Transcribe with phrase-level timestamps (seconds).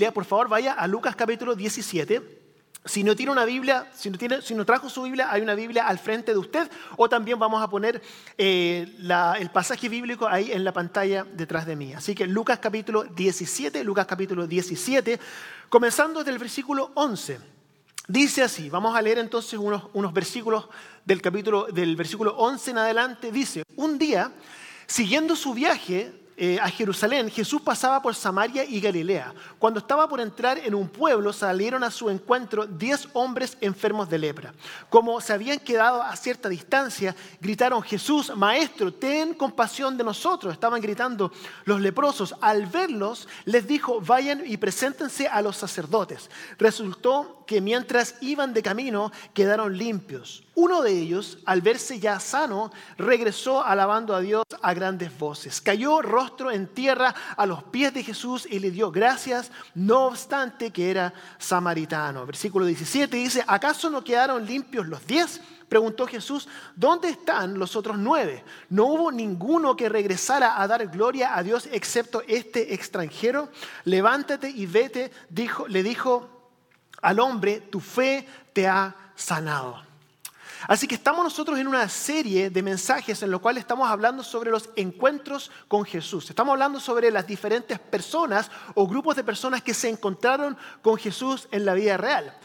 [0.00, 2.22] Biblia, por favor vaya a Lucas capítulo 17.
[2.86, 5.54] Si no tiene una Biblia, si no, tiene, si no trajo su Biblia, hay una
[5.54, 8.00] Biblia al frente de usted o también vamos a poner
[8.38, 8.96] eh,
[9.38, 11.92] el pasaje bíblico ahí en la pantalla detrás de mí.
[11.92, 15.20] Así que Lucas capítulo 17, Lucas capítulo 17,
[15.68, 17.38] comenzando desde el versículo 11.
[18.08, 20.64] Dice así, vamos a leer entonces unos, unos versículos
[21.04, 23.30] del capítulo, del versículo 11 en adelante.
[23.30, 24.32] Dice, un día,
[24.86, 29.34] siguiendo su viaje, eh, a Jerusalén, Jesús pasaba por Samaria y Galilea.
[29.58, 34.16] Cuando estaba por entrar en un pueblo, salieron a su encuentro diez hombres enfermos de
[34.16, 34.54] lepra.
[34.88, 40.54] Como se habían quedado a cierta distancia, gritaron, Jesús, Maestro, ten compasión de nosotros.
[40.54, 41.30] Estaban gritando
[41.66, 42.34] los leprosos.
[42.40, 46.30] Al verlos, les dijo, vayan y preséntense a los sacerdotes.
[46.58, 50.42] Resultó que mientras iban de camino, quedaron limpios.
[50.60, 55.58] Uno de ellos, al verse ya sano, regresó alabando a Dios a grandes voces.
[55.58, 60.70] Cayó rostro en tierra a los pies de Jesús y le dio gracias, no obstante
[60.70, 62.26] que era samaritano.
[62.26, 65.40] Versículo 17 dice, ¿acaso no quedaron limpios los diez?
[65.66, 68.44] Preguntó Jesús, ¿dónde están los otros nueve?
[68.68, 73.48] ¿No hubo ninguno que regresara a dar gloria a Dios excepto este extranjero?
[73.86, 76.52] Levántate y vete, dijo, le dijo
[77.00, 79.88] al hombre, tu fe te ha sanado.
[80.68, 84.50] Así que estamos nosotros en una serie de mensajes en los cuales estamos hablando sobre
[84.50, 86.28] los encuentros con Jesús.
[86.28, 91.48] Estamos hablando sobre las diferentes personas o grupos de personas que se encontraron con Jesús
[91.50, 92.36] en la vida real.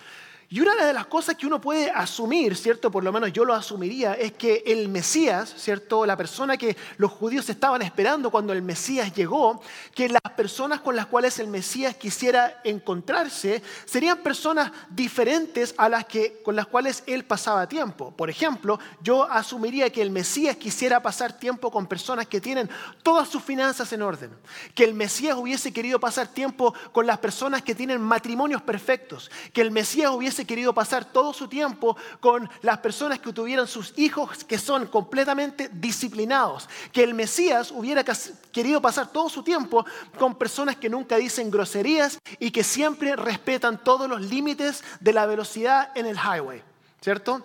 [0.55, 2.89] Y una de las cosas que uno puede asumir, ¿cierto?
[2.89, 6.05] Por lo menos yo lo asumiría, es que el Mesías, ¿cierto?
[6.05, 9.61] La persona que los judíos estaban esperando cuando el Mesías llegó,
[9.93, 16.05] que las personas con las cuales el Mesías quisiera encontrarse serían personas diferentes a las
[16.05, 18.11] que con las cuales él pasaba tiempo.
[18.15, 22.69] Por ejemplo, yo asumiría que el Mesías quisiera pasar tiempo con personas que tienen
[23.03, 24.31] todas sus finanzas en orden,
[24.73, 29.59] que el Mesías hubiese querido pasar tiempo con las personas que tienen matrimonios perfectos, que
[29.59, 34.43] el Mesías hubiese querido pasar todo su tiempo con las personas que tuvieran sus hijos
[34.43, 36.69] que son completamente disciplinados.
[36.91, 38.03] Que el Mesías hubiera
[38.51, 39.85] querido pasar todo su tiempo
[40.17, 45.25] con personas que nunca dicen groserías y que siempre respetan todos los límites de la
[45.25, 46.61] velocidad en el highway.
[47.01, 47.43] ¿Cierto?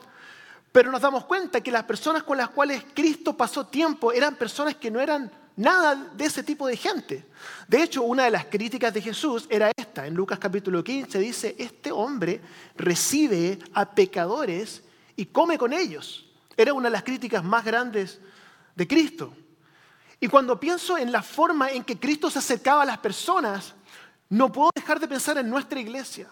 [0.72, 4.76] Pero nos damos cuenta que las personas con las cuales Cristo pasó tiempo eran personas
[4.76, 7.26] que no eran nada de ese tipo de gente.
[7.68, 10.06] De hecho, una de las críticas de Jesús era esta.
[10.06, 12.40] En Lucas capítulo 15 dice, este hombre
[12.76, 14.82] recibe a pecadores
[15.16, 16.26] y come con ellos.
[16.56, 18.20] Era una de las críticas más grandes
[18.74, 19.32] de Cristo.
[20.20, 23.74] Y cuando pienso en la forma en que Cristo se acercaba a las personas,
[24.28, 26.28] no puedo dejar de pensar en nuestra iglesia.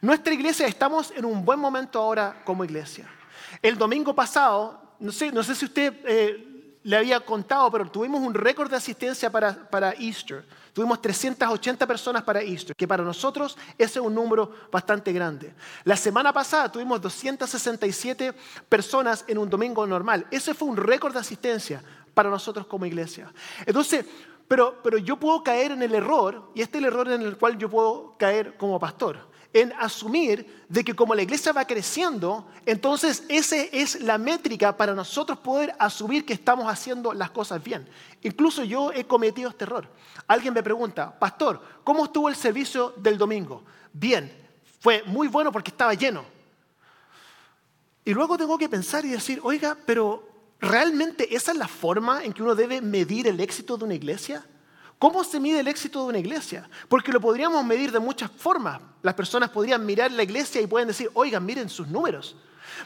[0.00, 3.08] Nuestra iglesia estamos en un buen momento ahora como iglesia.
[3.62, 6.53] El domingo pasado, no sé, no sé si usted eh,
[6.84, 10.44] le había contado, pero tuvimos un récord de asistencia para, para Easter.
[10.72, 15.54] Tuvimos 380 personas para Easter, que para nosotros ese es un número bastante grande.
[15.84, 18.34] La semana pasada tuvimos 267
[18.68, 20.26] personas en un domingo normal.
[20.30, 23.32] Ese fue un récord de asistencia para nosotros como iglesia.
[23.64, 24.04] Entonces,
[24.46, 27.38] pero, pero yo puedo caer en el error, y este es el error en el
[27.38, 32.46] cual yo puedo caer como pastor en asumir de que como la iglesia va creciendo,
[32.66, 37.88] entonces esa es la métrica para nosotros poder asumir que estamos haciendo las cosas bien.
[38.22, 39.88] Incluso yo he cometido este error.
[40.26, 43.62] Alguien me pregunta, pastor, ¿cómo estuvo el servicio del domingo?
[43.92, 44.30] Bien,
[44.80, 46.24] fue muy bueno porque estaba lleno.
[48.04, 50.28] Y luego tengo que pensar y decir, oiga, pero
[50.58, 54.44] ¿realmente esa es la forma en que uno debe medir el éxito de una iglesia?
[55.04, 56.66] ¿Cómo se mide el éxito de una iglesia?
[56.88, 58.80] Porque lo podríamos medir de muchas formas.
[59.02, 62.34] Las personas podrían mirar la iglesia y pueden decir, oigan, miren sus números,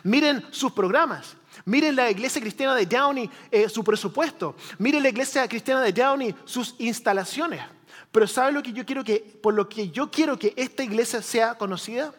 [0.03, 5.47] miren sus programas, miren la iglesia cristiana de Downey, eh, su presupuesto, miren la iglesia
[5.47, 7.63] cristiana de Downey, sus instalaciones.
[8.11, 11.23] Pero ¿sabe lo que yo quiero que, por lo que yo quiero que esta iglesia
[11.23, 12.13] sea conocida?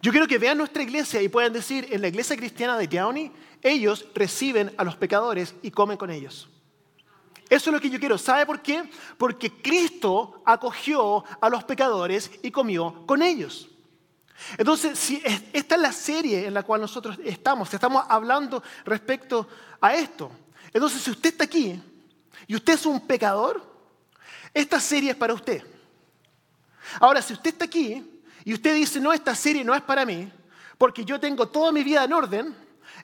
[0.00, 3.32] Yo quiero que vean nuestra iglesia y puedan decir, en la iglesia cristiana de Downey,
[3.60, 6.49] ellos reciben a los pecadores y comen con ellos.
[7.50, 8.16] Eso es lo que yo quiero.
[8.16, 8.88] ¿Sabe por qué?
[9.18, 13.68] Porque Cristo acogió a los pecadores y comió con ellos.
[14.56, 15.20] Entonces, si
[15.52, 19.48] esta es la serie en la cual nosotros estamos, estamos hablando respecto
[19.80, 20.30] a esto.
[20.72, 21.82] Entonces, si usted está aquí
[22.46, 23.60] y usted es un pecador,
[24.54, 25.64] esta serie es para usted.
[27.00, 30.32] Ahora, si usted está aquí y usted dice, no, esta serie no es para mí,
[30.78, 32.56] porque yo tengo toda mi vida en orden,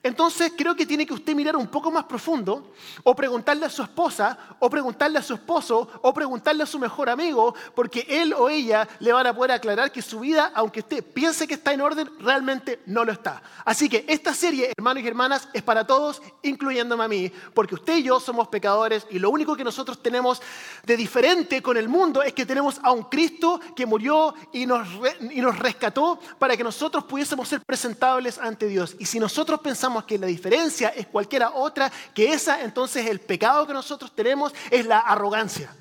[0.02, 2.72] entonces creo que tiene que usted mirar un poco más profundo
[3.02, 7.08] o preguntarle a su esposa o preguntarle a su esposo o preguntarle a su mejor
[7.08, 11.04] amigo porque él o ella le van a poder aclarar que su vida, aunque usted
[11.04, 13.42] piense que está en orden, realmente no lo está.
[13.64, 17.96] Así que esta serie, hermanos y hermanas, es para todos, incluyéndome a mí, porque usted
[17.98, 20.40] y yo somos pecadores y lo único que nosotros tenemos
[20.84, 24.86] de diferente con el mundo es que tenemos a un Cristo que murió y nos,
[25.20, 28.96] y nos rescató para que nosotros pudiésemos ser presentables ante Dios.
[28.98, 29.75] Y si nosotros pensamos
[30.06, 34.86] que la diferencia es cualquiera otra que esa, entonces el pecado que nosotros tenemos es
[34.86, 35.74] la arrogancia.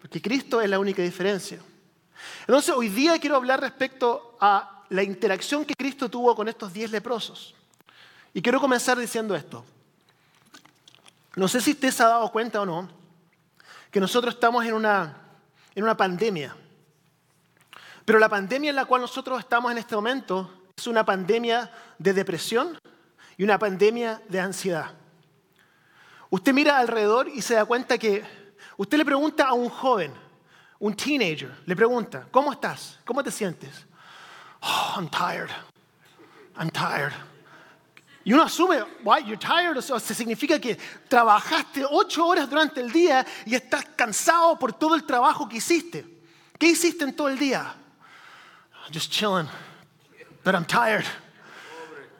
[0.00, 1.58] Porque Cristo es la única diferencia.
[2.40, 6.90] Entonces hoy día quiero hablar respecto a la interacción que Cristo tuvo con estos diez
[6.90, 7.54] leprosos.
[8.32, 9.64] Y quiero comenzar diciendo esto.
[11.36, 12.88] No sé si usted se ha dado cuenta o no
[13.90, 15.16] que nosotros estamos en una,
[15.74, 16.54] en una pandemia.
[18.04, 22.12] Pero la pandemia en la cual nosotros estamos en este momento es una pandemia de
[22.12, 22.78] depresión
[23.36, 24.92] y una pandemia de ansiedad.
[26.30, 28.24] Usted mira alrededor y se da cuenta que
[28.76, 30.12] usted le pregunta a un joven,
[30.78, 33.00] un teenager, le pregunta, ¿cómo estás?
[33.04, 33.86] ¿Cómo te sientes?
[34.62, 35.50] Oh, I'm tired.
[36.56, 37.12] I'm tired.
[38.24, 40.76] Y uno asume, why you're tired, o sea, significa que
[41.08, 46.06] trabajaste ocho horas durante el día y estás cansado por todo el trabajo que hiciste.
[46.56, 47.74] ¿Qué hiciste en todo el día?
[48.92, 49.48] Just chilling,
[50.54, 51.06] I'm tired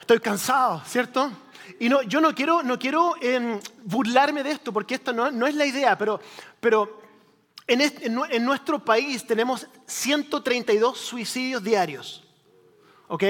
[0.08, 1.30] estoy cansado, ¿cierto?
[1.78, 5.46] Y no, yo no quiero, no quiero em, burlarme de esto, porque esto no, no
[5.46, 6.18] es la idea, pero,
[6.60, 7.02] pero
[7.66, 12.24] en, en, nuestro país tenemos 132 suicidios diarios.
[13.08, 13.22] ¿Ok?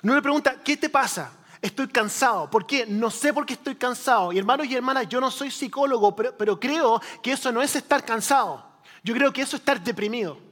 [0.00, 1.30] No le pregunta, ¿qué te pasa?
[1.60, 2.50] Estoy cansado.
[2.50, 2.86] ¿Por qué?
[2.86, 4.32] No sé por qué estoy cansado.
[4.32, 7.76] Y hermanos y hermanas, yo no soy psicólogo, pero, pero creo que eso no es
[7.76, 8.66] estar cansado.
[9.04, 10.47] Yo creo que eso es estar deprimido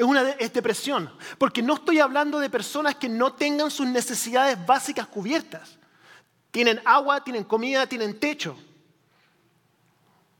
[0.00, 5.06] es una depresión, porque no estoy hablando de personas que no tengan sus necesidades básicas
[5.06, 5.76] cubiertas.
[6.50, 8.56] Tienen agua, tienen comida, tienen techo,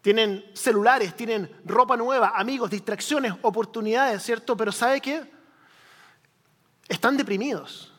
[0.00, 4.56] tienen celulares, tienen ropa nueva, amigos, distracciones, oportunidades, ¿cierto?
[4.56, 5.30] Pero ¿sabe qué?
[6.88, 7.92] Están deprimidos.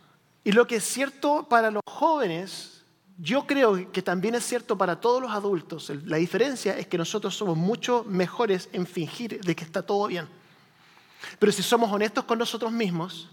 [0.44, 2.84] Y lo que es cierto para los jóvenes,
[3.20, 5.92] yo creo que también es cierto para todos los adultos.
[6.06, 10.41] La diferencia es que nosotros somos mucho mejores en fingir de que está todo bien.
[11.40, 13.30] Pero si somos honestos con nosotros mismos,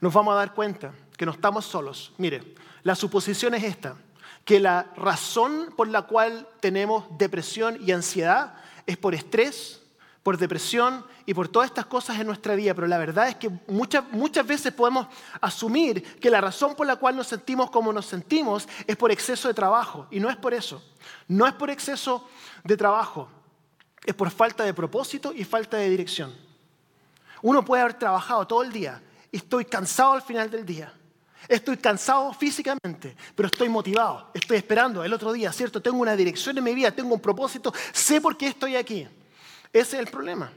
[0.00, 2.12] nos vamos a dar cuenta que no estamos solos.
[2.18, 3.96] Mire, la suposición es esta,
[4.44, 8.54] que la razón por la cual tenemos depresión y ansiedad
[8.86, 9.80] es por estrés,
[10.22, 13.50] por depresión y por todas estas cosas en nuestra vida, pero la verdad es que
[13.68, 15.06] muchas, muchas veces podemos
[15.40, 19.48] asumir que la razón por la cual nos sentimos como nos sentimos es por exceso
[19.48, 20.82] de trabajo, y no es por eso,
[21.28, 22.26] no es por exceso
[22.64, 23.28] de trabajo,
[24.04, 26.43] es por falta de propósito y falta de dirección.
[27.44, 30.90] Uno puede haber trabajado todo el día y estoy cansado al final del día.
[31.46, 34.30] Estoy cansado físicamente, pero estoy motivado.
[34.32, 35.82] Estoy esperando el otro día, ¿cierto?
[35.82, 39.06] Tengo una dirección en mi vida, tengo un propósito, sé por qué estoy aquí.
[39.70, 40.50] Ese es el problema.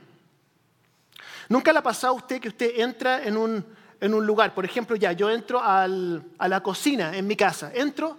[1.49, 3.65] ¿Nunca le ha pasado a usted que usted entra en un,
[3.99, 4.53] en un lugar?
[4.53, 7.69] Por ejemplo, ya, yo entro a la cocina en mi casa.
[7.75, 8.17] Entro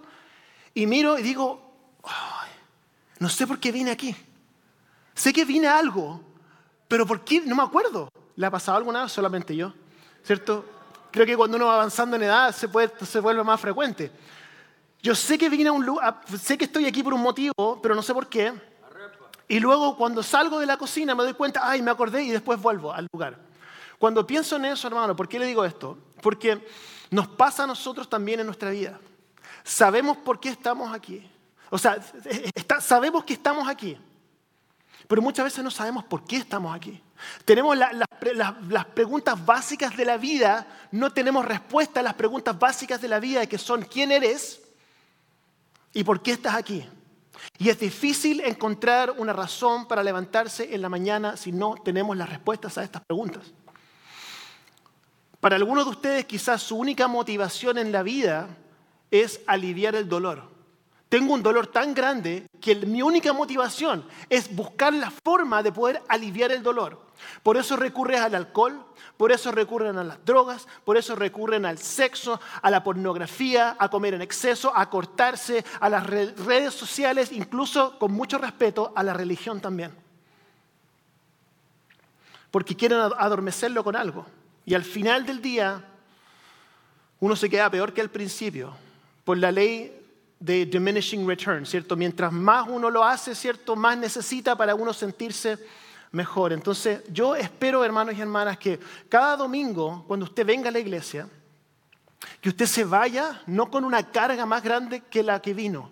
[0.75, 1.73] y miro y digo,
[3.17, 4.15] no sé por qué vine aquí.
[5.15, 6.21] Sé que vine a algo,
[6.87, 7.41] pero ¿por qué?
[7.41, 8.11] No me acuerdo.
[8.39, 9.11] ¿Le ha pasado alguna vez?
[9.11, 9.73] Solamente yo.
[10.23, 10.63] ¿Cierto?
[11.11, 14.09] Creo que cuando uno va avanzando en edad se, puede, se vuelve más frecuente.
[15.01, 17.95] Yo sé que vine a un lugar, sé que estoy aquí por un motivo, pero
[17.95, 18.53] no sé por qué.
[19.49, 22.61] Y luego cuando salgo de la cocina me doy cuenta, ay, me acordé y después
[22.61, 23.37] vuelvo al lugar.
[23.97, 25.97] Cuando pienso en eso, hermano, ¿por qué le digo esto?
[26.21, 26.65] Porque
[27.11, 28.97] nos pasa a nosotros también en nuestra vida.
[29.65, 31.29] Sabemos por qué estamos aquí.
[31.69, 31.99] O sea,
[32.79, 33.97] sabemos que estamos aquí.
[35.09, 37.01] Pero muchas veces no sabemos por qué estamos aquí.
[37.43, 43.07] Tenemos las preguntas básicas de la vida, no tenemos respuesta a las preguntas básicas de
[43.07, 44.61] la vida que son quién eres
[45.93, 46.85] y por qué estás aquí.
[47.57, 52.29] Y es difícil encontrar una razón para levantarse en la mañana si no tenemos las
[52.29, 53.51] respuestas a estas preguntas.
[55.39, 58.47] Para algunos de ustedes quizás su única motivación en la vida
[59.09, 60.58] es aliviar el dolor.
[61.09, 66.03] Tengo un dolor tan grande que mi única motivación es buscar la forma de poder
[66.07, 67.01] aliviar el dolor.
[67.41, 68.85] Por eso recurren al alcohol,
[69.17, 73.89] por eso recurren a las drogas, por eso recurren al sexo, a la pornografía, a
[73.89, 79.13] comer en exceso, a cortarse, a las redes sociales, incluso con mucho respeto a la
[79.13, 79.91] religión también.
[82.51, 84.27] Porque quieren adormecerlo con algo.
[84.63, 85.83] Y al final del día,
[87.19, 88.75] uno se queda peor que al principio.
[89.25, 89.98] Por la ley
[90.39, 91.95] de diminishing return, ¿cierto?
[91.95, 93.75] Mientras más uno lo hace, ¿cierto?
[93.75, 95.57] Más necesita para uno sentirse
[96.11, 96.53] mejor.
[96.53, 98.79] Entonces, yo espero, hermanos y hermanas, que
[99.09, 101.27] cada domingo, cuando usted venga a la iglesia,
[102.41, 105.89] Que usted se vaya no con una carga más grande que la que vino,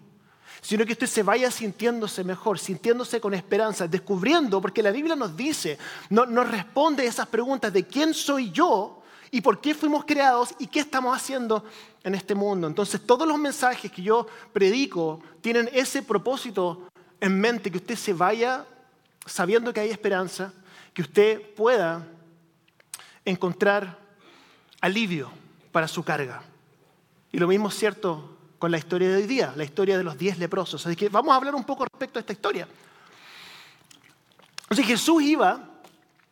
[0.62, 5.36] sino que usted se vaya sintiéndose mejor, sintiéndose con esperanza, descubriendo, porque la Biblia nos
[5.36, 5.78] dice,
[6.10, 9.02] nos responde esas preguntas de quién soy yo
[9.32, 11.64] y por qué fuimos creados y qué estamos haciendo
[12.08, 12.68] en este mundo.
[12.68, 16.88] Entonces todos los mensajes que yo predico tienen ese propósito
[17.20, 18.66] en mente, que usted se vaya
[19.26, 20.54] sabiendo que hay esperanza,
[20.94, 22.08] que usted pueda
[23.26, 24.00] encontrar
[24.80, 25.30] alivio
[25.72, 26.42] para su carga.
[27.32, 30.18] Y lo mismo es cierto con la historia de hoy día, la historia de los
[30.18, 30.86] diez leprosos.
[30.88, 32.68] Así que vamos a hablar un poco respecto a esta historia.
[34.62, 35.67] Entonces Jesús iba,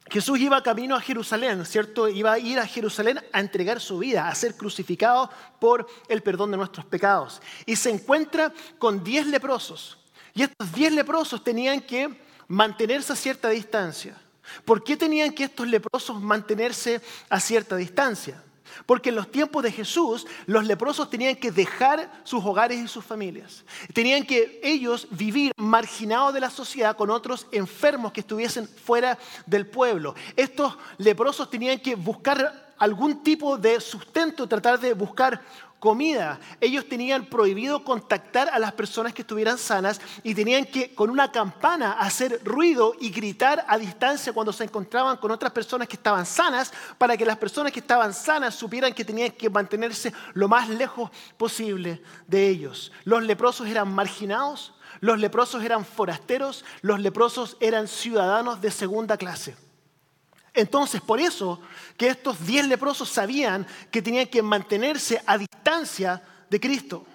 [0.07, 2.07] Jesús iba camino a Jerusalén, ¿cierto?
[2.07, 6.51] Iba a ir a Jerusalén a entregar su vida, a ser crucificado por el perdón
[6.51, 7.41] de nuestros pecados.
[7.65, 9.97] Y se encuentra con diez leprosos.
[10.33, 14.15] Y estos diez leprosos tenían que mantenerse a cierta distancia.
[14.63, 18.43] ¿Por qué tenían que estos leprosos mantenerse a cierta distancia?
[18.85, 23.03] Porque en los tiempos de Jesús los leprosos tenían que dejar sus hogares y sus
[23.03, 23.63] familias.
[23.93, 29.67] Tenían que ellos vivir marginados de la sociedad con otros enfermos que estuviesen fuera del
[29.67, 30.15] pueblo.
[30.35, 35.41] Estos leprosos tenían que buscar algún tipo de sustento, tratar de buscar
[35.85, 36.39] comida.
[36.59, 41.31] Ellos tenían prohibido contactar a las personas que estuvieran sanas y tenían que con una
[41.31, 46.25] campana hacer ruido y gritar a distancia cuando se encontraban con otras personas que estaban
[46.25, 50.69] sanas para que las personas que estaban sanas supieran que tenían que mantenerse lo más
[50.69, 52.91] lejos posible de ellos.
[53.03, 59.55] Los leprosos eran marginados, los leprosos eran forasteros, los leprosos eran ciudadanos de segunda clase.
[60.55, 61.59] Entonces, por eso
[61.97, 67.05] que estos diez leprosos sabían que tenían que mantenerse a distancia de Cristo.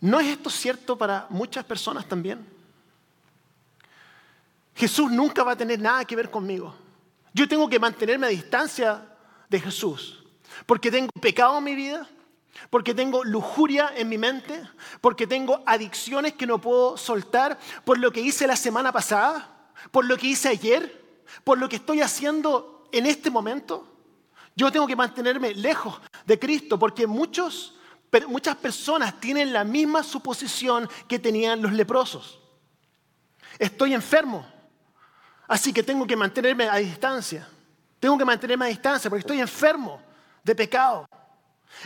[0.00, 2.44] ¿No es esto cierto para muchas personas también?
[4.74, 6.74] Jesús nunca va a tener nada que ver conmigo.
[7.34, 9.06] Yo tengo que mantenerme a distancia
[9.50, 10.24] de Jesús,
[10.64, 12.08] porque tengo pecado en mi vida,
[12.70, 14.62] porque tengo lujuria en mi mente,
[15.02, 20.06] porque tengo adicciones que no puedo soltar, por lo que hice la semana pasada, por
[20.06, 20.99] lo que hice ayer,
[21.44, 23.86] por lo que estoy haciendo en este momento,
[24.56, 27.74] yo tengo que mantenerme lejos de Cristo porque muchos,
[28.28, 32.40] muchas personas tienen la misma suposición que tenían los leprosos.
[33.58, 34.46] Estoy enfermo,
[35.48, 37.48] así que tengo que mantenerme a distancia.
[37.98, 40.00] Tengo que mantenerme a distancia porque estoy enfermo
[40.42, 41.06] de pecado.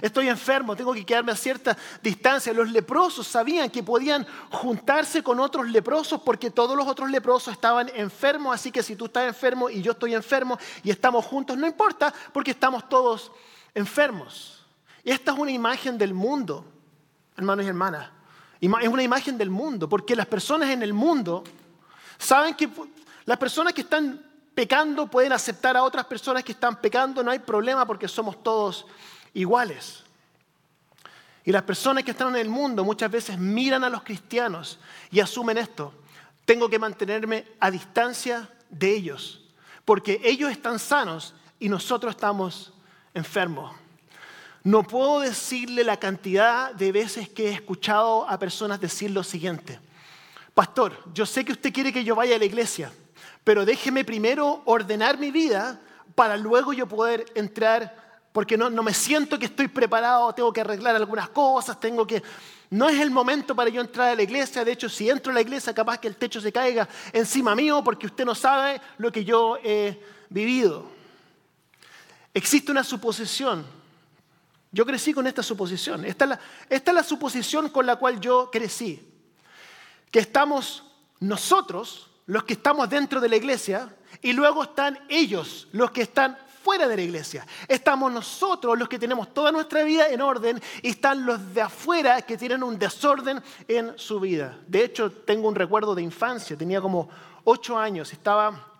[0.01, 2.53] Estoy enfermo, tengo que quedarme a cierta distancia.
[2.53, 7.91] Los leprosos sabían que podían juntarse con otros leprosos porque todos los otros leprosos estaban
[7.95, 11.67] enfermos, así que si tú estás enfermo y yo estoy enfermo y estamos juntos, no
[11.67, 13.31] importa porque estamos todos
[13.75, 14.65] enfermos.
[15.05, 16.65] Y esta es una imagen del mundo,
[17.37, 18.11] hermanos y hermanas.
[18.61, 21.45] Es una imagen del mundo, porque las personas en el mundo
[22.19, 22.69] saben que
[23.27, 24.25] las personas que están
[24.55, 28.87] pecando pueden aceptar a otras personas que están pecando, no hay problema porque somos todos
[29.35, 30.05] iguales.
[31.45, 34.79] Y las personas que están en el mundo muchas veces miran a los cristianos
[35.11, 35.93] y asumen esto.
[36.47, 39.43] Tengo que mantenerme a distancia de ellos,
[39.85, 42.73] porque ellos están sanos y nosotros estamos
[43.13, 43.75] enfermos.
[44.63, 49.79] No puedo decirle la cantidad de veces que he escuchado a personas decir lo siguiente.
[50.55, 52.91] Pastor, yo sé que usted quiere que yo vaya a la iglesia,
[53.43, 55.81] pero déjeme primero ordenar mi vida
[56.15, 58.04] para luego yo poder entrar
[58.35, 62.21] porque no, me siento que estoy preparado, tengo que arreglar algunas cosas, tengo que...
[62.69, 65.35] No es el momento para yo entrar a la iglesia, de hecho si entro a
[65.37, 69.13] la iglesia capaz que el techo se caiga encima mío porque usted no sabe lo
[69.13, 70.85] que yo he vivido.
[72.35, 73.65] Existe una suposición.
[74.73, 76.03] Yo crecí con esta suposición.
[76.03, 79.01] La, esta es la suposición con la cual yo crecí.
[80.11, 80.83] Que estamos
[81.21, 86.37] nosotros, los que estamos dentro de la iglesia, y luego están ellos, los que están
[86.65, 87.47] fuera de la iglesia.
[87.69, 92.23] Estamos nosotros los que tenemos toda nuestra vida en orden y están los de afuera
[92.23, 94.59] que tienen un desorden en su vida.
[94.67, 97.11] De hecho, tengo un recuerdo de infancia, tenía como
[97.45, 98.73] ocho años, estaba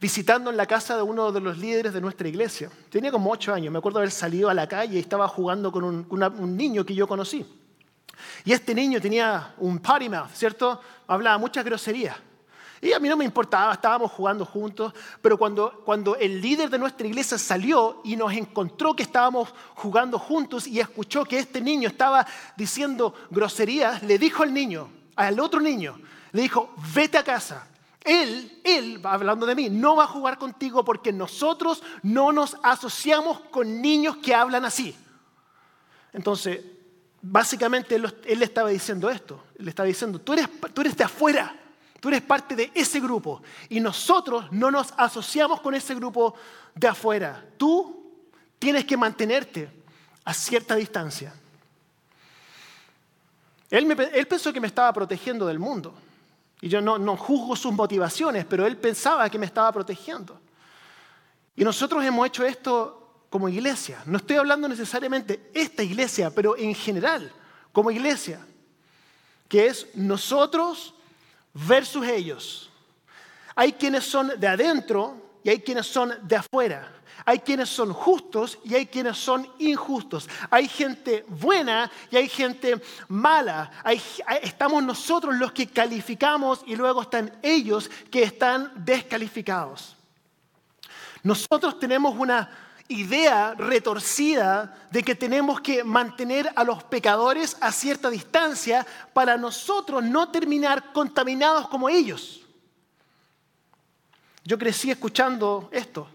[0.00, 2.70] visitando en la casa de uno de los líderes de nuestra iglesia.
[2.88, 5.84] Tenía como ocho años, me acuerdo haber salido a la calle y estaba jugando con
[5.84, 7.44] un, un niño que yo conocí.
[8.46, 10.80] Y este niño tenía un potty mouth, ¿cierto?
[11.06, 12.16] Hablaba muchas groserías.
[12.80, 14.92] Y a mí no me importaba, estábamos jugando juntos,
[15.22, 20.18] pero cuando, cuando el líder de nuestra iglesia salió y nos encontró que estábamos jugando
[20.18, 25.60] juntos y escuchó que este niño estaba diciendo groserías, le dijo al niño, al otro
[25.60, 25.98] niño,
[26.32, 27.66] le dijo, vete a casa.
[28.04, 33.40] Él, él, hablando de mí, no va a jugar contigo porque nosotros no nos asociamos
[33.50, 34.94] con niños que hablan así.
[36.12, 36.60] Entonces,
[37.20, 39.42] básicamente él, le estaba diciendo esto.
[39.58, 41.54] Le estaba diciendo, tú eres, tú eres de afuera.
[42.06, 46.36] Tú eres parte de ese grupo y nosotros no nos asociamos con ese grupo
[46.72, 47.44] de afuera.
[47.56, 48.14] Tú
[48.60, 49.68] tienes que mantenerte
[50.24, 51.34] a cierta distancia.
[53.68, 53.88] Él,
[54.28, 55.94] pensó que me estaba protegiendo del mundo.
[56.60, 60.40] Y yo no, no juzgo sus motivaciones, pero él pensaba que me estaba protegiendo.
[61.56, 64.00] Y nosotros hemos hecho esto como iglesia.
[64.06, 67.32] No estoy hablando necesariamente esta iglesia, pero en general,
[67.72, 68.46] como iglesia,
[69.48, 70.92] que es nosotros
[71.56, 72.70] versus ellos.
[73.54, 76.92] Hay quienes son de adentro y hay quienes son de afuera.
[77.24, 80.28] Hay quienes son justos y hay quienes son injustos.
[80.50, 83.70] Hay gente buena y hay gente mala.
[84.42, 89.96] estamos nosotros los que calificamos y luego están ellos que están descalificados.
[91.22, 98.10] Nosotros tenemos una idea retorcida de que tenemos que mantener a los pecadores a cierta
[98.10, 102.42] distancia para nosotros no terminar contaminados como ellos.
[104.44, 106.08] Yo crecí escuchando esto.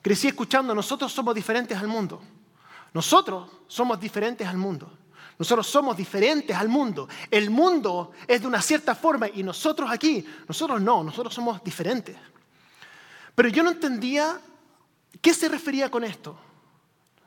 [0.00, 2.22] Crecí escuchando, nosotros somos diferentes al mundo.
[2.92, 4.98] Nosotros somos diferentes al mundo.
[5.38, 7.08] Nosotros somos diferentes al mundo.
[7.30, 12.16] El mundo es de una cierta forma y nosotros aquí, nosotros no, nosotros somos diferentes.
[13.34, 14.40] Pero yo no entendía
[15.24, 16.36] qué se refería con esto.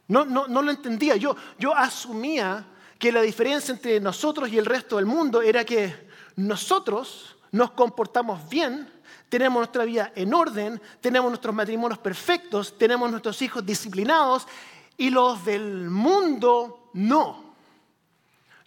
[0.07, 1.15] No, lo entendía.
[1.15, 2.63] Yo, yo asumía
[2.99, 8.47] que la diferencia entre nosotros y el resto del mundo era que nosotros nos comportamos
[8.47, 8.87] bien
[9.29, 14.47] tenemos nuestra vida en orden, tenemos nuestros matrimonios perfectos, tenemos nuestros hijos disciplinados
[14.95, 17.55] y los del mundo no.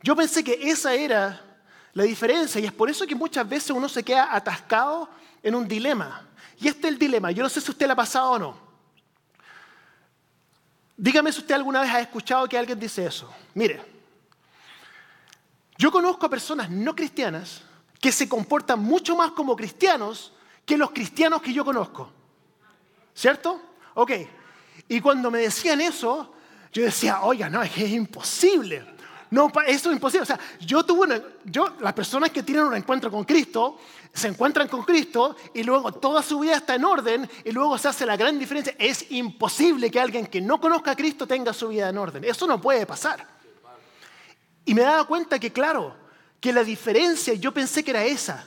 [0.02, 1.40] Yo pensé que esa era
[1.94, 5.08] la diferencia y es por eso que muchas veces uno se queda atascado
[5.42, 6.26] en un dilema.
[6.58, 8.69] Y este es el dilema, yo no sé si usted le ha pasado o no.
[11.02, 13.32] Dígame si usted alguna vez ha escuchado que alguien dice eso.
[13.54, 13.80] Mire,
[15.78, 17.62] yo conozco a personas no cristianas
[17.98, 20.34] que se comportan mucho más como cristianos
[20.66, 22.12] que los cristianos que yo conozco.
[23.14, 23.62] ¿Cierto?
[23.94, 24.12] Ok.
[24.88, 26.34] Y cuando me decían eso,
[26.70, 28.84] yo decía, oiga, no, es que es imposible.
[29.30, 30.22] No, eso es imposible.
[30.22, 33.78] O sea, yo tuve una, yo, las personas que tienen un encuentro con Cristo,
[34.12, 37.88] se encuentran con Cristo y luego toda su vida está en orden y luego se
[37.88, 38.74] hace la gran diferencia.
[38.78, 42.24] Es imposible que alguien que no conozca a Cristo tenga su vida en orden.
[42.24, 43.24] Eso no puede pasar.
[44.64, 45.94] Y me daba cuenta que, claro,
[46.40, 48.44] que la diferencia, yo pensé que era esa.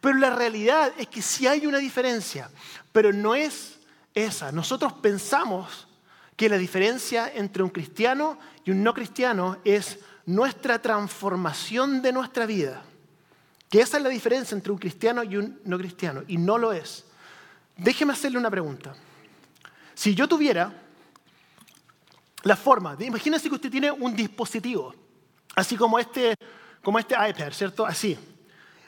[0.00, 2.50] Pero la realidad es que sí hay una diferencia,
[2.92, 3.78] pero no es
[4.14, 4.52] esa.
[4.52, 5.88] Nosotros pensamos
[6.36, 9.98] que la diferencia entre un cristiano y un no cristiano es
[10.34, 12.82] nuestra transformación de nuestra vida.
[13.68, 16.72] Que esa es la diferencia entre un cristiano y un no cristiano, y no lo
[16.72, 17.04] es.
[17.76, 18.94] Déjeme hacerle una pregunta.
[19.94, 20.72] Si yo tuviera
[22.42, 24.94] la forma, de, imagínese que usted tiene un dispositivo,
[25.54, 26.34] así como este,
[26.82, 27.84] como este iPad, ¿cierto?
[27.86, 28.18] Así.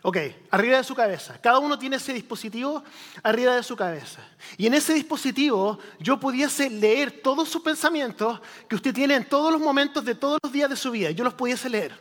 [0.05, 0.17] Ok,
[0.51, 1.41] arriba de su cabeza.
[1.41, 2.83] Cada uno tiene ese dispositivo
[3.23, 4.21] arriba de su cabeza.
[4.57, 9.53] Y en ese dispositivo yo pudiese leer todos sus pensamientos que usted tiene en todos
[9.53, 11.13] los momentos de todos los días de su vida.
[11.13, 11.97] Yo los pudiese leer.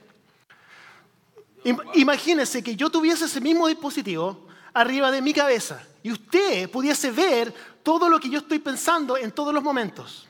[1.93, 7.53] Imagínese que yo tuviese ese mismo dispositivo arriba de mi cabeza y usted pudiese ver
[7.83, 10.27] todo lo que yo estoy pensando en todos los momentos.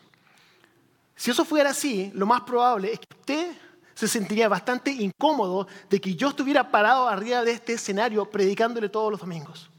[1.15, 3.57] Si eso fuera así, lo más probable es que usted
[4.01, 9.11] se sentiría bastante incómodo de que yo estuviera parado arriba de este escenario predicándole todos
[9.11, 9.69] los domingos.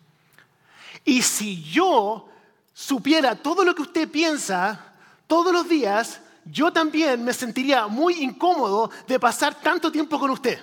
[1.04, 2.28] Y si yo
[2.72, 4.92] supiera todo lo que usted piensa
[5.26, 10.62] todos los días, yo también me sentiría muy incómodo de pasar tanto tiempo con usted.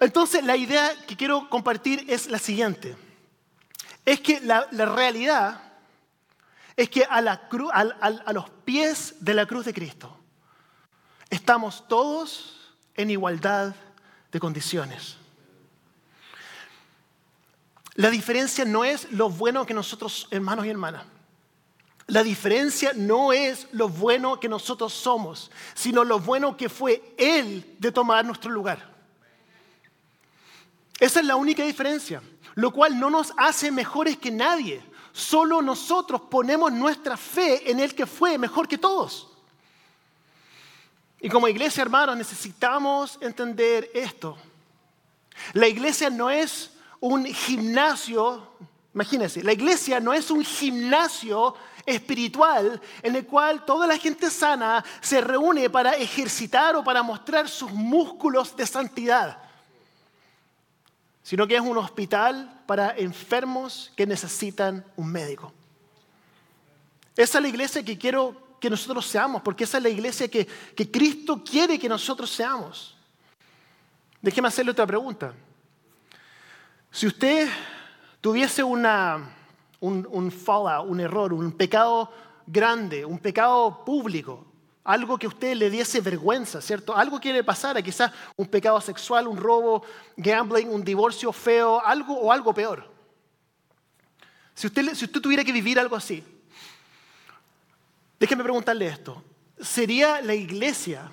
[0.00, 2.96] Entonces la idea que quiero compartir es la siguiente.
[4.04, 5.60] Es que la, realidad
[6.76, 10.25] es que a, la a los pies de la cruz de Cristo,
[11.30, 13.74] Estamos todos en igualdad
[14.32, 15.16] de condiciones.
[17.94, 21.04] La diferencia no es lo bueno que nosotros, hermanos y hermanas,
[22.08, 27.76] la diferencia no es lo bueno que nosotros somos, sino lo bueno que fue Él
[27.78, 28.94] de tomar nuestro lugar.
[31.00, 32.22] Esa es la única diferencia,
[32.54, 34.82] lo cual no nos hace mejores que nadie.
[35.12, 39.35] Solo nosotros ponemos nuestra fe en el que fue mejor que todos.
[41.26, 44.38] Y como iglesia, hermanos, necesitamos entender esto.
[45.54, 48.52] La iglesia no es un gimnasio,
[48.94, 54.84] imagínense, la iglesia no es un gimnasio espiritual en el cual toda la gente sana
[55.00, 59.38] se reúne para ejercitar o para mostrar sus músculos de santidad,
[61.24, 65.52] sino que es un hospital para enfermos que necesitan un médico.
[67.16, 70.46] Esa es la iglesia que quiero que nosotros seamos, porque esa es la iglesia que,
[70.90, 72.96] Cristo quiere que nosotros seamos.
[74.20, 75.34] Déjeme hacerle otra pregunta.
[76.90, 77.48] Si usted
[78.20, 79.30] tuviese una,
[79.80, 80.32] un, un
[80.88, 82.10] un error, un pecado
[82.46, 84.46] grande, un pecado público,
[84.84, 86.96] algo que a usted le diese vergüenza, ¿cierto?
[86.96, 89.82] Algo que le pasara, quizás un pecado sexual, un robo,
[90.16, 92.88] gambling, un divorcio feo, algo o algo peor.
[94.54, 96.24] Si usted, si usted tuviera que vivir algo así,
[98.18, 99.22] déjeme preguntarle esto.
[99.60, 101.10] ¿Sería la iglesia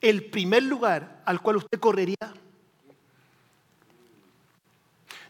[0.00, 2.16] el primer lugar al cual usted correría?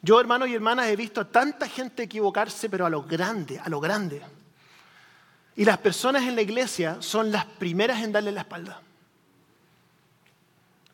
[0.00, 3.68] Yo, hermanos y hermanas, he visto a tanta gente equivocarse, pero a lo grande, a
[3.68, 4.20] lo grande.
[5.54, 8.80] Y las personas en la iglesia son las primeras en darle la espalda.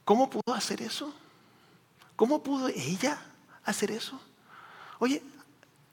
[0.05, 1.15] ¿Cómo pudo hacer eso?
[2.17, 3.19] ¿Cómo pudo ella
[3.65, 4.21] hacer eso?
[4.99, 5.23] Oye,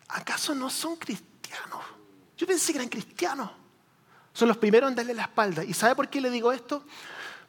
[0.08, 1.84] ¿acaso no son cristianos?
[2.38, 3.52] Yo pensé que eran cristianos.
[4.36, 5.64] Son los primeros en darle la espalda.
[5.64, 6.84] ¿Y sabe por qué le digo esto?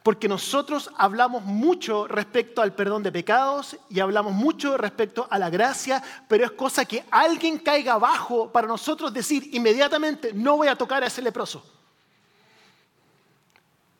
[0.03, 5.49] Porque nosotros hablamos mucho respecto al perdón de pecados y hablamos mucho respecto a la
[5.49, 10.77] gracia, pero es cosa que alguien caiga abajo para nosotros decir inmediatamente, no voy a
[10.77, 11.61] tocar a ese leproso.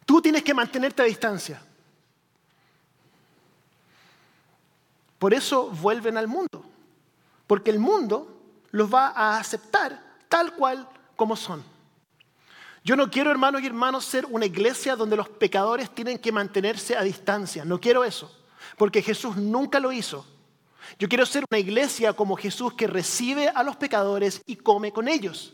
[0.05, 1.61] Tú tienes que mantenerte a distancia.
[5.19, 6.63] Por eso vuelven al mundo,
[7.47, 11.75] porque el mundo los va a aceptar tal cual como son.
[12.87, 16.95] Yo no quiero, hermanos y hermanos, ser una iglesia donde los pecadores tienen que mantenerse
[16.95, 17.65] a distancia.
[17.65, 18.33] No quiero eso,
[18.77, 20.25] porque Jesús nunca lo hizo.
[20.97, 25.09] Yo quiero ser una iglesia como Jesús que recibe a los pecadores y come con
[25.09, 25.53] ellos.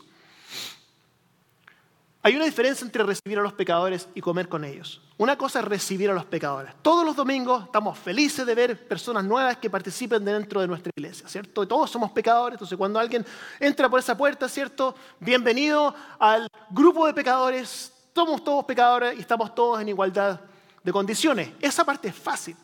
[2.26, 5.02] Hay una diferencia entre recibir a los pecadores y comer con ellos.
[5.18, 6.72] Una cosa es recibir a los pecadores.
[6.80, 11.28] Todos los domingos estamos felices de ver personas nuevas que participen dentro de nuestra iglesia,
[11.28, 11.68] ¿cierto?
[11.68, 13.26] Todos somos pecadores, entonces cuando alguien
[13.60, 14.94] entra por esa puerta, ¿cierto?
[15.20, 20.40] Bienvenido al grupo de pecadores, somos todos pecadores y estamos todos en igualdad
[20.82, 21.50] de condiciones.
[21.60, 22.56] Esa parte es fácil,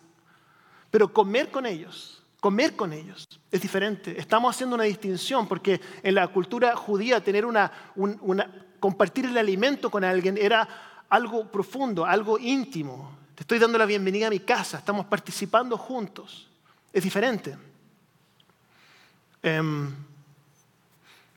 [0.90, 4.18] pero comer con ellos, comer con ellos es diferente.
[4.18, 8.48] Estamos haciendo una distinción porque en la cultura judía tener una, una
[8.80, 10.66] compartir el alimento con alguien era
[11.08, 13.12] algo profundo, algo íntimo.
[13.34, 16.48] Te estoy dando la bienvenida a mi casa, estamos participando juntos.
[16.92, 17.56] Es diferente.
[19.42, 19.94] Em,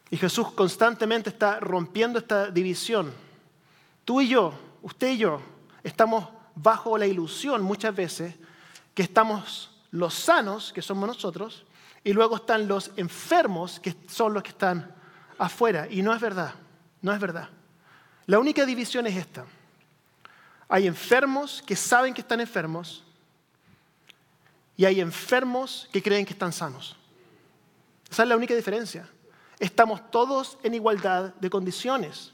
[0.09, 3.13] y Jesús constantemente está rompiendo esta división.
[4.05, 5.41] Tú y yo, usted y yo,
[5.83, 8.35] estamos bajo la ilusión muchas veces
[8.93, 11.65] que estamos los sanos, que somos nosotros,
[12.03, 14.93] y luego están los enfermos, que son los que están
[15.37, 15.87] afuera.
[15.89, 16.53] Y no es verdad.
[17.03, 17.49] No es verdad.
[18.25, 19.45] La única división es esta.
[20.69, 23.03] Hay enfermos que saben que están enfermos
[24.77, 26.95] y hay enfermos que creen que están sanos.
[28.09, 29.07] Esa es la única diferencia.
[29.59, 32.31] Estamos todos en igualdad de condiciones.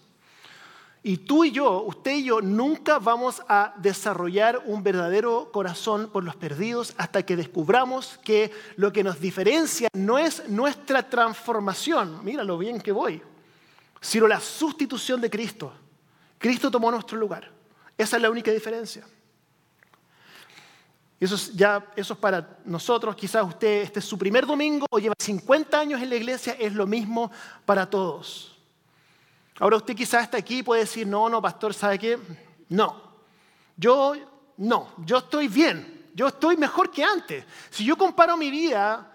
[1.02, 6.24] Y tú y yo, usted y yo, nunca vamos a desarrollar un verdadero corazón por
[6.24, 12.24] los perdidos hasta que descubramos que lo que nos diferencia no es nuestra transformación.
[12.24, 13.24] Mira lo bien que voy
[14.00, 15.74] sino la sustitución de Cristo.
[16.38, 17.52] Cristo tomó nuestro lugar.
[17.98, 19.06] Esa es la única diferencia.
[21.20, 25.00] eso es, ya, eso es para nosotros, quizás usted, este es su primer domingo o
[25.00, 27.30] lleva 50 años en la iglesia, es lo mismo
[27.66, 28.58] para todos.
[29.60, 32.18] Ahora usted quizás está aquí y puede decir, no, no, pastor, ¿sabe qué?
[32.70, 33.04] No,
[33.76, 34.16] yo
[34.56, 37.44] no, yo estoy bien, yo estoy mejor que antes.
[37.70, 39.12] Si yo comparo mi vida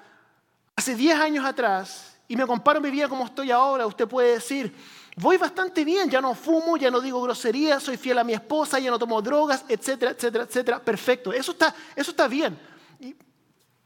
[0.76, 4.74] hace 10 años atrás y me comparo mi vida como estoy ahora, usted puede decir,
[5.16, 8.78] voy bastante bien, ya no fumo, ya no digo groserías, soy fiel a mi esposa,
[8.78, 10.78] ya no tomo drogas, etcétera, etcétera, etcétera.
[10.80, 12.58] Perfecto, eso está, eso está bien.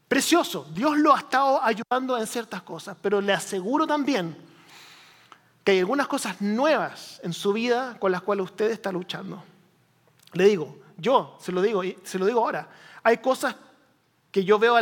[0.07, 4.35] precioso, Dios lo ha estado ayudando en ciertas cosas, pero le aseguro también
[5.63, 9.43] que hay algunas cosas nuevas en su vida con las cuales usted está luchando.
[10.33, 12.69] Le digo, yo se lo digo, se lo digo ahora,
[13.03, 13.55] hay cosas
[14.31, 14.75] que yo veo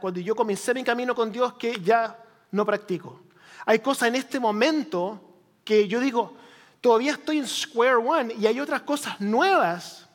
[0.00, 2.21] cuando yo comencé mi camino con Dios que ya
[2.52, 3.20] no practico.
[3.66, 5.20] Hay cosas en este momento
[5.64, 6.36] que yo digo,
[6.80, 10.06] todavía estoy en square one y hay otras cosas nuevas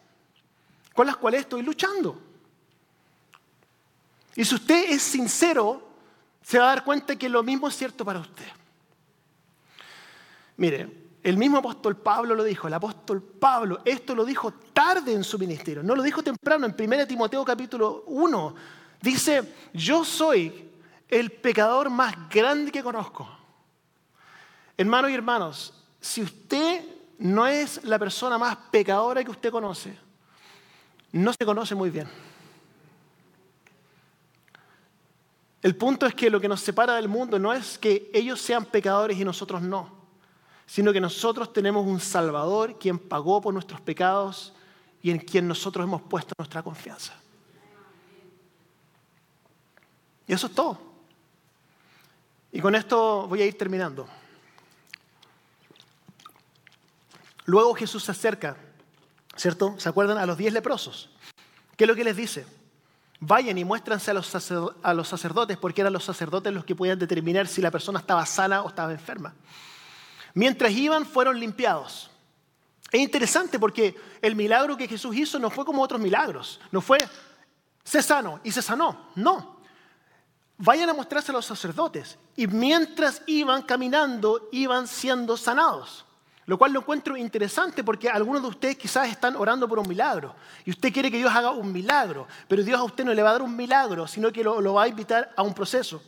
[0.93, 2.21] con las cuales estoy luchando.
[4.35, 5.87] Y si usted es sincero,
[6.41, 8.45] se va a dar cuenta que lo mismo es cierto para usted.
[10.57, 15.23] Mire, el mismo apóstol Pablo lo dijo, el apóstol Pablo, esto lo dijo tarde en
[15.23, 18.55] su ministerio, no lo dijo temprano, en 1 Timoteo capítulo 1.
[19.01, 20.66] Dice, yo soy
[21.09, 23.29] el pecador más grande que conozco.
[24.77, 26.85] Hermanos y hermanos, si usted
[27.19, 29.97] no es la persona más pecadora que usted conoce,
[31.11, 32.07] no se conoce muy bien.
[35.61, 38.65] El punto es que lo que nos separa del mundo no es que ellos sean
[38.65, 39.91] pecadores y nosotros no,
[40.65, 44.53] sino que nosotros tenemos un Salvador quien pagó por nuestros pecados
[45.01, 47.13] y en quien nosotros hemos puesto nuestra confianza.
[50.27, 50.86] Y eso es todo.
[52.51, 54.07] Y con esto voy a ir terminando.
[57.45, 58.57] Luego Jesús se acerca,
[59.35, 59.75] ¿cierto?
[59.77, 60.17] ¿Se acuerdan?
[60.17, 61.09] A los diez leprosos.
[61.75, 62.45] ¿Qué es lo que les dice?
[63.19, 67.61] Vayan y muéstranse a los, sacerdotes, porque eran los sacerdotes los que podían determinar si
[67.61, 69.33] la persona estaba sana o estaba enferma.
[70.33, 72.11] Mientras iban, fueron limpiados.
[72.91, 76.59] Es interesante porque el milagro que Jesús hizo no fue como otros milagros.
[76.71, 76.97] No fue,
[77.83, 79.09] se sano y se sanó.
[79.15, 79.56] No.
[80.57, 82.17] Vayan a mostrarse a los sacerdotes.
[82.35, 86.05] Y mientras iban caminando, iban siendo sanados.
[86.47, 90.33] Lo cual lo encuentro interesante porque algunos de ustedes quizás están orando por un milagro.
[90.65, 92.27] Y usted quiere que Dios haga un milagro.
[92.47, 94.75] Pero Dios a usted no le va a dar un milagro, sino que lo, lo
[94.75, 96.01] va a invitar a un proceso.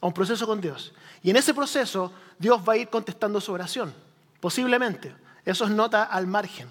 [0.00, 0.92] A un proceso con Dios.
[1.22, 3.94] Y en ese proceso Dios va a ir contestando su oración.
[4.40, 5.14] Posiblemente.
[5.44, 6.70] Eso es nota al margen.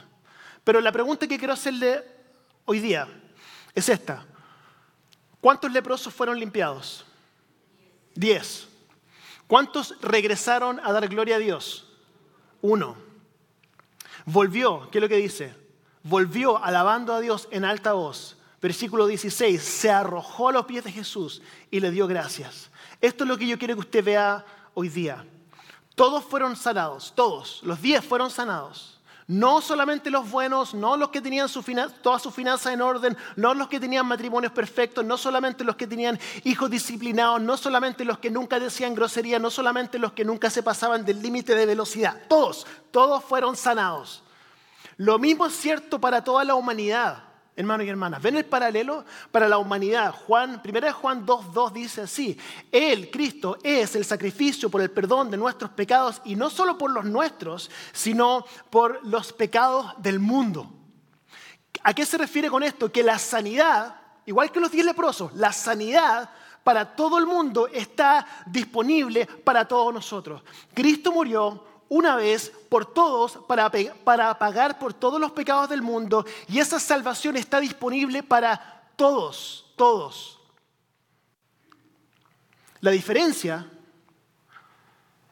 [0.63, 2.03] Pero la pregunta que quiero hacerle
[2.65, 3.07] hoy día
[3.73, 4.23] es esta.
[5.41, 7.06] ¿Cuántos leprosos fueron limpiados?
[8.17, 8.67] Diez.
[9.45, 11.87] ¿Cuántos regresaron a dar gloria a Dios?
[12.61, 12.97] Uno.
[14.25, 15.55] Volvió, ¿qué es lo que dice?
[16.01, 18.35] Volvió alabando a Dios en alta voz.
[18.59, 22.71] Versículo 16, se arrojó a los pies de Jesús y le dio gracias.
[22.99, 25.23] Esto es lo que yo quiero que usted vea hoy día.
[25.93, 28.96] Todos fueron sanados, todos, los diez fueron sanados.
[29.27, 31.61] No solamente los buenos, no los que tenían su
[32.01, 35.85] todas sus finanzas en orden, no los que tenían matrimonios perfectos, no solamente los que
[35.85, 40.49] tenían hijos disciplinados, no solamente los que nunca decían grosería, no solamente los que nunca
[40.49, 42.21] se pasaban del límite de velocidad.
[42.29, 44.23] Todos, todos fueron sanados.
[44.95, 48.21] Lo mismo es cierto para toda la humanidad hermanos y hermanas.
[48.21, 50.13] ¿Ven el paralelo para la humanidad?
[50.13, 52.37] Juan, 1 Juan 2.2 dice así,
[52.71, 56.91] Él, Cristo, es el sacrificio por el perdón de nuestros pecados y no solo por
[56.91, 60.71] los nuestros, sino por los pecados del mundo.
[61.83, 62.91] ¿A qué se refiere con esto?
[62.91, 63.95] Que la sanidad,
[64.27, 66.29] igual que los diez leprosos, la sanidad
[66.63, 70.43] para todo el mundo está disponible para todos nosotros.
[70.75, 73.71] Cristo murió una vez por todos para,
[74.03, 79.65] para pagar por todos los pecados del mundo y esa salvación está disponible para todos,
[79.75, 80.39] todos.
[82.81, 83.69] La diferencia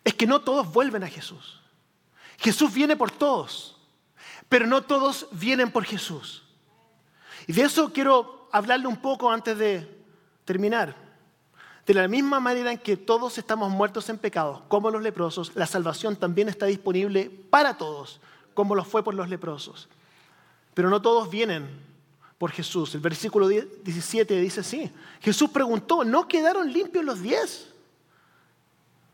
[0.03, 1.61] es que no todos vuelven a Jesús.
[2.37, 3.77] Jesús viene por todos,
[4.49, 6.43] pero no todos vienen por Jesús.
[7.47, 10.05] Y de eso quiero hablarle un poco antes de
[10.45, 11.04] terminar.
[11.85, 15.67] De la misma manera en que todos estamos muertos en pecado, como los leprosos, la
[15.67, 18.19] salvación también está disponible para todos,
[18.55, 19.87] como lo fue por los leprosos.
[20.73, 21.69] Pero no todos vienen
[22.39, 22.95] por Jesús.
[22.95, 24.91] El versículo 17 dice así.
[25.21, 27.71] Jesús preguntó, ¿no quedaron limpios los diez?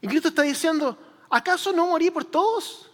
[0.02, 0.98] Y Cristo está diciendo,
[1.30, 2.90] ¿acaso no morí por todos?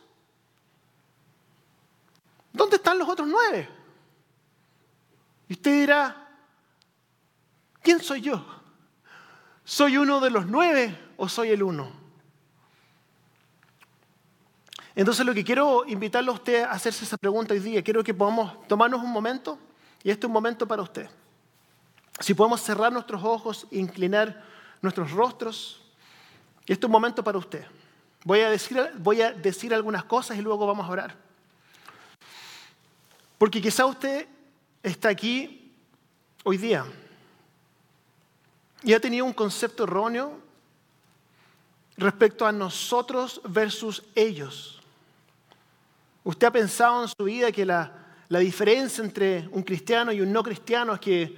[2.51, 3.69] ¿Dónde están los otros nueve?
[5.47, 6.29] Y usted dirá,
[7.81, 8.56] ¿quién soy yo?
[9.67, 11.91] ¿Soy uno de los nueve o soy el uno?
[14.95, 18.13] Entonces lo que quiero invitarlo a usted a hacerse esa pregunta hoy día, quiero que
[18.13, 19.59] podamos tomarnos un momento,
[20.03, 21.09] y este es un momento para usted.
[22.21, 24.41] Si podemos cerrar nuestros ojos inclinar
[24.81, 25.81] nuestros rostros,
[26.61, 27.65] este es un momento para usted.
[28.23, 31.17] Voy a, decir, voy a decir algunas cosas y luego vamos a orar.
[33.37, 34.29] Porque quizá usted
[34.81, 35.73] está aquí
[36.45, 36.85] hoy día
[38.87, 40.39] y ha tenido un concepto erróneo
[41.97, 44.81] respecto a nosotros versus ellos.
[46.23, 47.91] Usted ha pensado en su vida que la,
[48.29, 51.37] la diferencia entre un cristiano y un no cristiano es que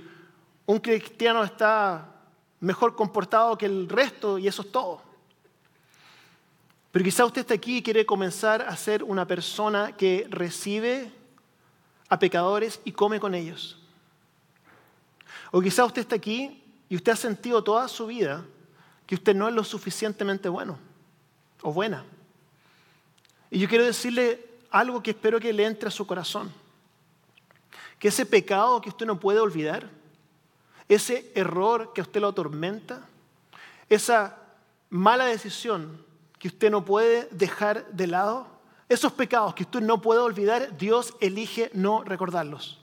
[0.68, 2.22] un cristiano está
[2.60, 5.02] mejor comportado que el resto y eso es todo.
[6.92, 11.12] Pero quizá usted está aquí y quiere comenzar a ser una persona que recibe
[12.10, 13.82] a pecadores y come con ellos.
[15.50, 18.44] O quizá usted está aquí y usted ha sentido toda su vida
[19.06, 20.78] que usted no es lo suficientemente bueno
[21.62, 22.04] o buena.
[23.52, 26.52] Y yo quiero decirle algo que espero que le entre a su corazón.
[28.00, 29.90] Que ese pecado que usted no puede olvidar,
[30.88, 33.08] ese error que a usted lo atormenta,
[33.88, 34.38] esa
[34.90, 36.04] mala decisión
[36.40, 38.48] que usted no puede dejar de lado,
[38.88, 42.80] esos pecados que usted no puede olvidar, Dios elige no recordarlos.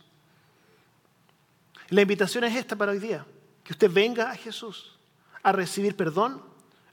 [1.89, 3.25] La invitación es esta para hoy día
[3.67, 4.93] que usted venga a Jesús
[5.43, 6.41] a recibir perdón,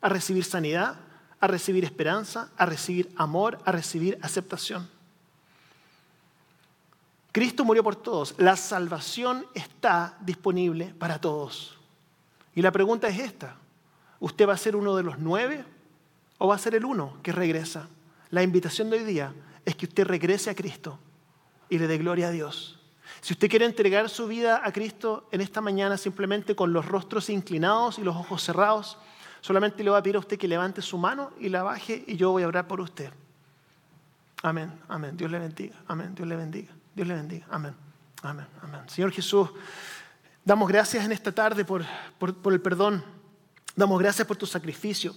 [0.02, 0.96] a recibir sanidad,
[1.40, 4.90] a recibir esperanza, a recibir amor, a recibir aceptación.
[7.32, 8.36] Cristo murió por todos.
[8.38, 11.78] La salvación está disponible para todos.
[12.56, 13.56] Y la pregunta es esta.
[14.20, 15.66] ¿Usted va a ser uno de los nueve
[16.38, 17.88] o va a ser el uno que regresa?
[18.30, 19.34] La invitación de hoy día
[19.66, 21.00] es que usted regrese a Cristo
[21.70, 22.80] y le dé gloria a Dios.
[23.24, 27.30] Si usted quiere entregar su vida a Cristo en esta mañana simplemente con los rostros
[27.30, 28.98] inclinados y los ojos cerrados,
[29.40, 32.18] solamente le voy a pedir a usted que levante su mano y la baje y
[32.18, 33.14] yo voy a orar por usted.
[34.42, 35.16] Amén, amén.
[35.16, 36.14] Dios le bendiga, amén.
[36.14, 37.74] Dios le bendiga, Dios le bendiga, amén,
[38.24, 38.82] amén, amén.
[38.88, 39.52] Señor Jesús,
[40.44, 41.86] damos gracias en esta tarde por,
[42.20, 43.06] por el perdón.
[43.74, 45.16] Damos gracias por tu sacrificio.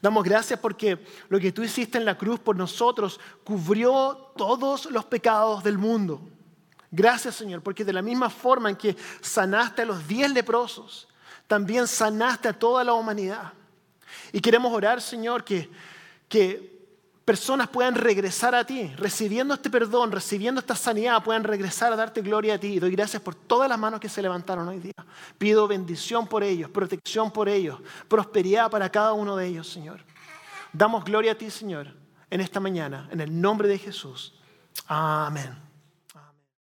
[0.00, 5.04] Damos gracias porque lo que tú hiciste en la cruz por nosotros cubrió todos los
[5.06, 6.22] pecados del mundo.
[6.90, 11.08] Gracias Señor, porque de la misma forma en que sanaste a los diez leprosos,
[11.46, 13.52] también sanaste a toda la humanidad.
[14.32, 15.70] Y queremos orar, Señor, que,
[16.28, 16.78] que
[17.24, 22.22] personas puedan regresar a ti, recibiendo este perdón, recibiendo esta sanidad, puedan regresar a darte
[22.22, 22.68] gloria a ti.
[22.68, 24.94] Y doy gracias por todas las manos que se levantaron hoy día.
[25.36, 30.00] Pido bendición por ellos, protección por ellos, prosperidad para cada uno de ellos, Señor.
[30.72, 31.88] Damos gloria a ti, Señor,
[32.30, 34.34] en esta mañana, en el nombre de Jesús.
[34.86, 35.67] Amén.